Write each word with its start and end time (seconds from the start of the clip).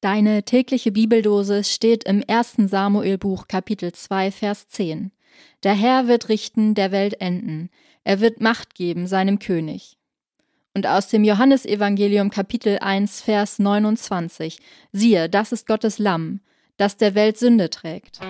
Deine 0.00 0.44
tägliche 0.44 0.92
Bibeldosis 0.92 1.74
steht 1.74 2.04
im 2.04 2.22
1. 2.28 2.54
Samuelbuch 2.66 3.48
Kapitel 3.48 3.90
2 3.90 4.30
Vers 4.30 4.68
10. 4.68 5.10
Der 5.64 5.74
Herr 5.74 6.06
wird 6.06 6.28
richten 6.28 6.76
der 6.76 6.92
Welt 6.92 7.20
enden. 7.20 7.68
Er 8.04 8.20
wird 8.20 8.40
Macht 8.40 8.76
geben 8.76 9.08
seinem 9.08 9.40
König. 9.40 9.98
Und 10.72 10.86
aus 10.86 11.08
dem 11.08 11.24
Johannesevangelium 11.24 12.30
Kapitel 12.30 12.78
1 12.78 13.22
Vers 13.22 13.58
29. 13.58 14.58
Siehe, 14.92 15.28
das 15.28 15.50
ist 15.50 15.66
Gottes 15.66 15.98
Lamm, 15.98 16.42
das 16.76 16.96
der 16.96 17.16
Welt 17.16 17.36
Sünde 17.36 17.68
trägt. 17.68 18.20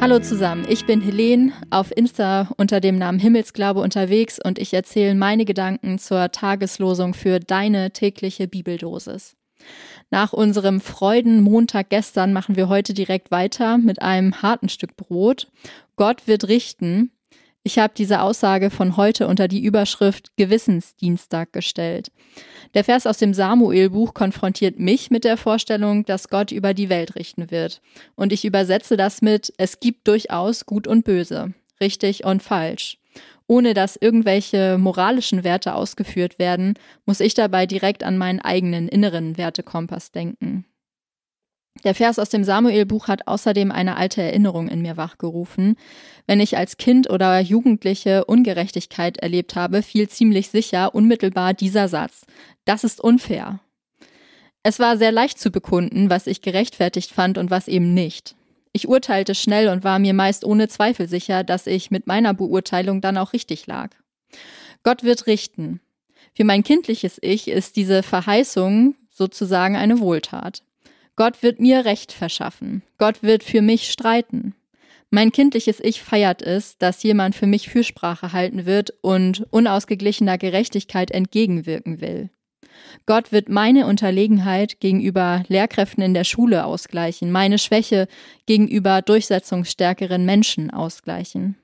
Hallo 0.00 0.20
zusammen, 0.20 0.64
ich 0.68 0.86
bin 0.86 1.00
Helene, 1.00 1.52
auf 1.70 1.90
Insta 1.94 2.48
unter 2.56 2.80
dem 2.80 2.98
Namen 2.98 3.18
Himmelsglaube 3.18 3.80
unterwegs 3.80 4.38
und 4.42 4.60
ich 4.60 4.72
erzähle 4.72 5.16
meine 5.16 5.44
Gedanken 5.44 5.98
zur 5.98 6.30
Tageslosung 6.30 7.14
für 7.14 7.40
deine 7.40 7.90
tägliche 7.90 8.46
Bibeldosis. 8.46 9.36
Nach 10.10 10.32
unserem 10.32 10.80
Freudenmontag 10.80 11.90
gestern 11.90 12.32
machen 12.32 12.54
wir 12.54 12.68
heute 12.68 12.94
direkt 12.94 13.32
weiter 13.32 13.76
mit 13.76 14.00
einem 14.00 14.40
harten 14.40 14.68
Stück 14.68 14.96
Brot. 14.96 15.50
Gott 15.96 16.28
wird 16.28 16.46
richten. 16.46 17.10
Ich 17.68 17.78
habe 17.78 17.92
diese 17.94 18.22
Aussage 18.22 18.70
von 18.70 18.96
heute 18.96 19.26
unter 19.26 19.46
die 19.46 19.62
Überschrift 19.62 20.34
Gewissensdienstag 20.38 21.52
gestellt. 21.52 22.10
Der 22.72 22.82
Vers 22.82 23.06
aus 23.06 23.18
dem 23.18 23.34
Samuel-Buch 23.34 24.14
konfrontiert 24.14 24.78
mich 24.78 25.10
mit 25.10 25.22
der 25.22 25.36
Vorstellung, 25.36 26.06
dass 26.06 26.30
Gott 26.30 26.50
über 26.50 26.72
die 26.72 26.88
Welt 26.88 27.14
richten 27.14 27.50
wird. 27.50 27.82
Und 28.14 28.32
ich 28.32 28.46
übersetze 28.46 28.96
das 28.96 29.20
mit, 29.20 29.52
es 29.58 29.80
gibt 29.80 30.08
durchaus 30.08 30.64
Gut 30.64 30.86
und 30.86 31.04
Böse, 31.04 31.52
richtig 31.78 32.24
und 32.24 32.42
falsch. 32.42 32.96
Ohne 33.46 33.74
dass 33.74 33.96
irgendwelche 33.96 34.78
moralischen 34.78 35.44
Werte 35.44 35.74
ausgeführt 35.74 36.38
werden, 36.38 36.72
muss 37.04 37.20
ich 37.20 37.34
dabei 37.34 37.66
direkt 37.66 38.02
an 38.02 38.16
meinen 38.16 38.40
eigenen 38.40 38.88
inneren 38.88 39.36
Wertekompass 39.36 40.10
denken. 40.10 40.64
Der 41.84 41.94
Vers 41.94 42.18
aus 42.18 42.28
dem 42.28 42.44
Samuel-Buch 42.44 43.08
hat 43.08 43.28
außerdem 43.28 43.70
eine 43.70 43.96
alte 43.96 44.20
Erinnerung 44.20 44.68
in 44.68 44.82
mir 44.82 44.96
wachgerufen. 44.96 45.76
Wenn 46.26 46.40
ich 46.40 46.56
als 46.56 46.76
Kind 46.76 47.08
oder 47.08 47.38
Jugendliche 47.40 48.24
Ungerechtigkeit 48.24 49.18
erlebt 49.18 49.54
habe, 49.54 49.82
fiel 49.82 50.08
ziemlich 50.08 50.50
sicher 50.50 50.94
unmittelbar 50.94 51.54
dieser 51.54 51.88
Satz. 51.88 52.26
Das 52.64 52.84
ist 52.84 53.00
unfair. 53.00 53.60
Es 54.62 54.80
war 54.80 54.98
sehr 54.98 55.12
leicht 55.12 55.38
zu 55.38 55.50
bekunden, 55.50 56.10
was 56.10 56.26
ich 56.26 56.42
gerechtfertigt 56.42 57.12
fand 57.12 57.38
und 57.38 57.50
was 57.50 57.68
eben 57.68 57.94
nicht. 57.94 58.34
Ich 58.72 58.88
urteilte 58.88 59.34
schnell 59.34 59.68
und 59.68 59.84
war 59.84 59.98
mir 59.98 60.14
meist 60.14 60.44
ohne 60.44 60.68
Zweifel 60.68 61.08
sicher, 61.08 61.44
dass 61.44 61.66
ich 61.66 61.90
mit 61.90 62.06
meiner 62.06 62.34
Beurteilung 62.34 63.00
dann 63.00 63.16
auch 63.16 63.32
richtig 63.32 63.66
lag. 63.66 63.90
Gott 64.82 65.04
wird 65.04 65.26
richten. 65.26 65.80
Für 66.34 66.44
mein 66.44 66.62
kindliches 66.62 67.18
Ich 67.22 67.48
ist 67.48 67.76
diese 67.76 68.02
Verheißung 68.02 68.94
sozusagen 69.10 69.76
eine 69.76 70.00
Wohltat. 70.00 70.62
Gott 71.18 71.42
wird 71.42 71.58
mir 71.58 71.84
Recht 71.84 72.12
verschaffen. 72.12 72.82
Gott 72.96 73.24
wird 73.24 73.42
für 73.42 73.60
mich 73.60 73.90
streiten. 73.90 74.54
Mein 75.10 75.32
kindliches 75.32 75.80
Ich 75.82 76.00
feiert 76.00 76.42
es, 76.42 76.78
dass 76.78 77.02
jemand 77.02 77.34
für 77.34 77.48
mich 77.48 77.68
Fürsprache 77.68 78.32
halten 78.32 78.66
wird 78.66 78.92
und 79.02 79.44
unausgeglichener 79.50 80.38
Gerechtigkeit 80.38 81.10
entgegenwirken 81.10 82.00
will. 82.00 82.30
Gott 83.04 83.32
wird 83.32 83.48
meine 83.48 83.86
Unterlegenheit 83.86 84.78
gegenüber 84.78 85.42
Lehrkräften 85.48 86.04
in 86.04 86.14
der 86.14 86.22
Schule 86.22 86.64
ausgleichen, 86.64 87.32
meine 87.32 87.58
Schwäche 87.58 88.06
gegenüber 88.46 89.02
durchsetzungsstärkeren 89.02 90.24
Menschen 90.24 90.70
ausgleichen. 90.70 91.56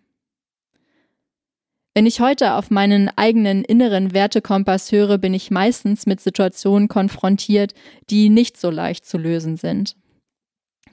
Wenn 1.97 2.07
ich 2.07 2.19
heute 2.19 2.55
auf 2.55 2.73
meinen 2.73 3.09
eigenen 3.17 3.63
inneren 3.63 4.13
Wertekompass 4.13 4.91
höre, 4.91 5.17
bin 5.17 5.33
ich 5.33 5.53
meistens 5.53 6.07
mit 6.07 6.21
Situationen 6.21 6.89
konfrontiert, 6.89 7.73
die 8.11 8.31
nicht 8.31 8.57
so 8.57 8.69
leicht 8.69 9.07
zu 9.07 9.17
lösen 9.17 9.57
sind. 9.57 9.95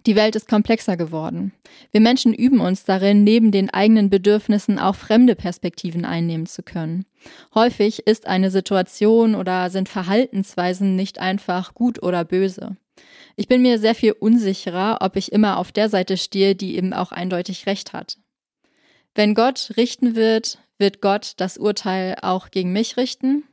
Die 0.05 0.15
Welt 0.15 0.35
ist 0.35 0.47
komplexer 0.47 0.97
geworden. 0.97 1.53
Wir 1.91 2.01
Menschen 2.01 2.35
üben 2.35 2.59
uns 2.59 2.85
darin, 2.85 3.23
neben 3.23 3.51
den 3.51 3.71
eigenen 3.71 4.11
Bedürfnissen 4.11 4.77
auch 4.77 4.95
fremde 4.95 5.35
Perspektiven 5.35 6.05
einnehmen 6.05 6.45
zu 6.45 6.61
können. 6.61 7.05
Häufig 7.55 8.05
ist 8.05 8.27
eine 8.27 8.51
Situation 8.51 9.33
oder 9.33 9.71
sind 9.71 9.89
Verhaltensweisen 9.89 10.95
nicht 10.95 11.17
einfach 11.17 11.73
gut 11.73 12.01
oder 12.03 12.23
böse. 12.23 12.77
Ich 13.35 13.47
bin 13.47 13.63
mir 13.63 13.79
sehr 13.79 13.95
viel 13.95 14.11
unsicherer, 14.11 14.99
ob 15.01 15.15
ich 15.15 15.31
immer 15.31 15.57
auf 15.57 15.71
der 15.71 15.89
Seite 15.89 16.17
stehe, 16.17 16.55
die 16.55 16.75
eben 16.75 16.93
auch 16.93 17.11
eindeutig 17.11 17.65
recht 17.65 17.93
hat. 17.93 18.17
Wenn 19.15 19.33
Gott 19.33 19.71
richten 19.77 20.15
wird, 20.15 20.59
wird 20.81 20.99
Gott 20.99 21.35
das 21.37 21.57
Urteil 21.57 22.17
auch 22.21 22.51
gegen 22.51 22.73
mich 22.73 22.97
richten? 22.97 23.45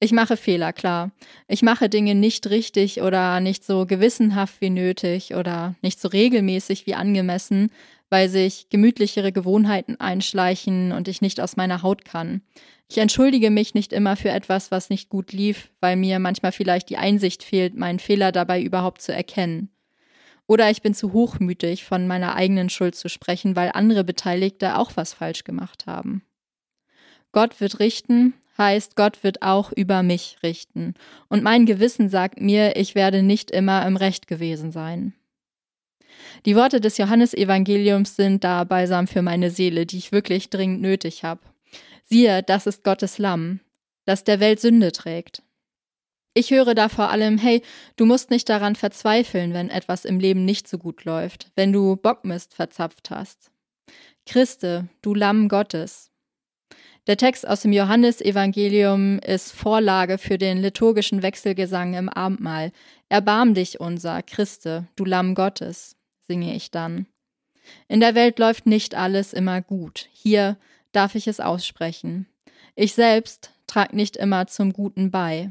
Ich 0.00 0.12
mache 0.12 0.36
Fehler, 0.36 0.72
klar. 0.72 1.10
Ich 1.48 1.62
mache 1.62 1.88
Dinge 1.88 2.14
nicht 2.14 2.48
richtig 2.48 3.02
oder 3.02 3.40
nicht 3.40 3.64
so 3.64 3.84
gewissenhaft 3.84 4.60
wie 4.60 4.70
nötig 4.70 5.34
oder 5.34 5.74
nicht 5.82 6.00
so 6.00 6.08
regelmäßig 6.08 6.86
wie 6.86 6.94
angemessen, 6.94 7.70
weil 8.08 8.28
sich 8.28 8.68
gemütlichere 8.70 9.32
Gewohnheiten 9.32 10.00
einschleichen 10.00 10.92
und 10.92 11.08
ich 11.08 11.20
nicht 11.20 11.40
aus 11.40 11.56
meiner 11.56 11.82
Haut 11.82 12.04
kann. 12.04 12.42
Ich 12.88 12.98
entschuldige 12.98 13.50
mich 13.50 13.74
nicht 13.74 13.92
immer 13.92 14.16
für 14.16 14.30
etwas, 14.30 14.70
was 14.70 14.88
nicht 14.88 15.08
gut 15.08 15.32
lief, 15.32 15.70
weil 15.80 15.96
mir 15.96 16.20
manchmal 16.20 16.52
vielleicht 16.52 16.88
die 16.88 16.96
Einsicht 16.96 17.42
fehlt, 17.42 17.74
meinen 17.76 17.98
Fehler 17.98 18.32
dabei 18.32 18.62
überhaupt 18.62 19.02
zu 19.02 19.12
erkennen. 19.12 19.68
Oder 20.46 20.70
ich 20.70 20.80
bin 20.80 20.94
zu 20.94 21.12
hochmütig, 21.12 21.84
von 21.84 22.06
meiner 22.06 22.34
eigenen 22.34 22.70
Schuld 22.70 22.94
zu 22.94 23.08
sprechen, 23.10 23.56
weil 23.56 23.72
andere 23.74 24.04
Beteiligte 24.04 24.78
auch 24.78 24.92
was 24.94 25.12
falsch 25.12 25.44
gemacht 25.44 25.86
haben. 25.86 26.22
Gott 27.32 27.60
wird 27.60 27.80
richten, 27.80 28.34
heißt, 28.58 28.96
Gott 28.96 29.22
wird 29.22 29.42
auch 29.42 29.72
über 29.72 30.02
mich 30.02 30.38
richten. 30.42 30.94
Und 31.28 31.42
mein 31.42 31.66
Gewissen 31.66 32.08
sagt 32.08 32.40
mir, 32.40 32.76
ich 32.76 32.94
werde 32.94 33.22
nicht 33.22 33.50
immer 33.50 33.86
im 33.86 33.96
Recht 33.96 34.26
gewesen 34.26 34.72
sein. 34.72 35.14
Die 36.44 36.56
Worte 36.56 36.80
des 36.80 36.98
Johannesevangeliums 36.98 38.16
sind 38.16 38.44
da 38.44 38.64
balsam 38.64 39.06
für 39.06 39.22
meine 39.22 39.50
Seele, 39.50 39.86
die 39.86 39.98
ich 39.98 40.12
wirklich 40.12 40.50
dringend 40.50 40.80
nötig 40.80 41.24
habe. 41.24 41.40
Siehe, 42.04 42.42
das 42.42 42.66
ist 42.66 42.84
Gottes 42.84 43.18
Lamm, 43.18 43.60
das 44.04 44.24
der 44.24 44.40
Welt 44.40 44.60
Sünde 44.60 44.92
trägt. 44.92 45.42
Ich 46.34 46.50
höre 46.50 46.74
da 46.74 46.88
vor 46.88 47.10
allem, 47.10 47.38
hey, 47.38 47.62
du 47.96 48.06
musst 48.06 48.30
nicht 48.30 48.48
daran 48.48 48.76
verzweifeln, 48.76 49.54
wenn 49.54 49.70
etwas 49.70 50.04
im 50.04 50.20
Leben 50.20 50.44
nicht 50.44 50.68
so 50.68 50.78
gut 50.78 51.04
läuft, 51.04 51.50
wenn 51.56 51.72
du 51.72 51.96
Bockmist 51.96 52.54
verzapft 52.54 53.10
hast. 53.10 53.50
Christe, 54.24 54.88
du 55.02 55.14
Lamm 55.14 55.48
Gottes, 55.48 56.10
der 57.08 57.16
Text 57.16 57.48
aus 57.48 57.62
dem 57.62 57.72
Johannesevangelium 57.72 59.18
ist 59.20 59.52
Vorlage 59.52 60.18
für 60.18 60.36
den 60.36 60.58
liturgischen 60.58 61.22
Wechselgesang 61.22 61.94
im 61.94 62.10
Abendmahl. 62.10 62.70
Erbarm 63.08 63.54
dich 63.54 63.80
unser, 63.80 64.22
Christe, 64.22 64.86
du 64.94 65.06
Lamm 65.06 65.34
Gottes, 65.34 65.96
singe 66.26 66.54
ich 66.54 66.70
dann. 66.70 67.06
In 67.88 68.00
der 68.00 68.14
Welt 68.14 68.38
läuft 68.38 68.66
nicht 68.66 68.94
alles 68.94 69.32
immer 69.32 69.62
gut. 69.62 70.08
Hier 70.12 70.58
darf 70.92 71.14
ich 71.14 71.26
es 71.26 71.40
aussprechen. 71.40 72.26
Ich 72.74 72.92
selbst 72.92 73.52
trag 73.66 73.94
nicht 73.94 74.18
immer 74.18 74.46
zum 74.46 74.74
Guten 74.74 75.10
bei. 75.10 75.50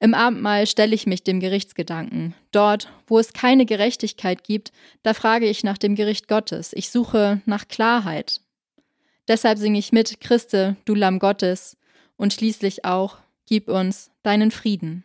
Im 0.00 0.14
Abendmahl 0.14 0.66
stelle 0.66 0.94
ich 0.94 1.06
mich 1.06 1.24
dem 1.24 1.40
Gerichtsgedanken. 1.40 2.34
Dort, 2.52 2.88
wo 3.06 3.18
es 3.18 3.34
keine 3.34 3.66
Gerechtigkeit 3.66 4.44
gibt, 4.44 4.72
da 5.02 5.12
frage 5.12 5.46
ich 5.46 5.62
nach 5.62 5.78
dem 5.78 5.94
Gericht 5.94 6.26
Gottes. 6.26 6.72
Ich 6.74 6.90
suche 6.90 7.42
nach 7.44 7.68
Klarheit, 7.68 8.40
Deshalb 9.28 9.58
singe 9.58 9.78
ich 9.78 9.92
mit, 9.92 10.20
Christe, 10.20 10.76
du 10.84 10.94
Lamm 10.94 11.18
Gottes, 11.18 11.76
und 12.16 12.32
schließlich 12.32 12.84
auch, 12.84 13.18
gib 13.46 13.68
uns 13.68 14.10
deinen 14.22 14.50
Frieden. 14.50 15.04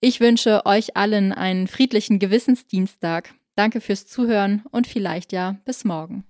Ich 0.00 0.20
wünsche 0.20 0.66
euch 0.66 0.96
allen 0.96 1.32
einen 1.32 1.68
friedlichen 1.68 2.18
Gewissensdienstag. 2.18 3.34
Danke 3.54 3.80
fürs 3.80 4.06
Zuhören 4.06 4.62
und 4.70 4.86
vielleicht 4.86 5.32
ja 5.32 5.56
bis 5.64 5.84
morgen. 5.84 6.24